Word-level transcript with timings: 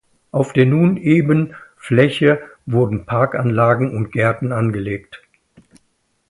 Auf 0.31 0.51
der 0.53 0.65
nun 0.65 0.97
eben 0.97 1.53
Fläche 1.77 2.41
wurden 2.65 3.05
Parkanlagen 3.05 3.95
und 3.95 4.11
Gärten 4.11 4.51
angelegt. 4.51 5.21